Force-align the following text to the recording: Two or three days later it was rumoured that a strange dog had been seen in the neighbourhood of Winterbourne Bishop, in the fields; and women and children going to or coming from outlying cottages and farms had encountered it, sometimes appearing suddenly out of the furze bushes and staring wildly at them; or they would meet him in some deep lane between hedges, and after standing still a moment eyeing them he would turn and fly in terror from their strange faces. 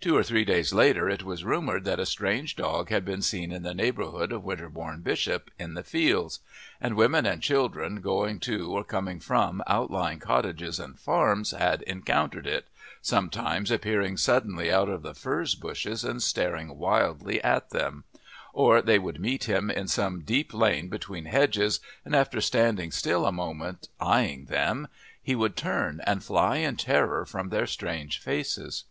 Two 0.00 0.16
or 0.16 0.24
three 0.24 0.44
days 0.44 0.72
later 0.72 1.08
it 1.08 1.22
was 1.22 1.44
rumoured 1.44 1.84
that 1.84 2.00
a 2.00 2.04
strange 2.04 2.56
dog 2.56 2.88
had 2.88 3.04
been 3.04 3.22
seen 3.22 3.52
in 3.52 3.62
the 3.62 3.72
neighbourhood 3.74 4.32
of 4.32 4.42
Winterbourne 4.42 5.02
Bishop, 5.02 5.52
in 5.56 5.74
the 5.74 5.84
fields; 5.84 6.40
and 6.80 6.96
women 6.96 7.24
and 7.26 7.40
children 7.40 8.00
going 8.00 8.40
to 8.40 8.72
or 8.72 8.82
coming 8.82 9.20
from 9.20 9.62
outlying 9.68 10.18
cottages 10.18 10.80
and 10.80 10.98
farms 10.98 11.52
had 11.52 11.82
encountered 11.82 12.44
it, 12.44 12.66
sometimes 13.00 13.70
appearing 13.70 14.16
suddenly 14.16 14.68
out 14.72 14.88
of 14.88 15.02
the 15.02 15.14
furze 15.14 15.54
bushes 15.54 16.02
and 16.02 16.24
staring 16.24 16.76
wildly 16.76 17.40
at 17.44 17.70
them; 17.70 18.02
or 18.52 18.82
they 18.82 18.98
would 18.98 19.20
meet 19.20 19.44
him 19.44 19.70
in 19.70 19.86
some 19.86 20.22
deep 20.22 20.52
lane 20.52 20.88
between 20.88 21.26
hedges, 21.26 21.78
and 22.04 22.16
after 22.16 22.40
standing 22.40 22.90
still 22.90 23.24
a 23.24 23.30
moment 23.30 23.88
eyeing 24.00 24.46
them 24.46 24.88
he 25.22 25.36
would 25.36 25.54
turn 25.56 26.00
and 26.04 26.24
fly 26.24 26.56
in 26.56 26.74
terror 26.74 27.24
from 27.24 27.50
their 27.50 27.68
strange 27.68 28.18
faces. 28.18 28.82